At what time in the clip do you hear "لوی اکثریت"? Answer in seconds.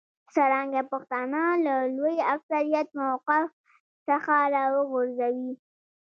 1.95-2.87